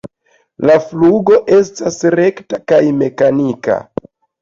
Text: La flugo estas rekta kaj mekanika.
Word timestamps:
La 0.69 0.77
flugo 0.85 1.37
estas 1.59 2.01
rekta 2.17 2.63
kaj 2.73 2.83
mekanika. 3.01 3.83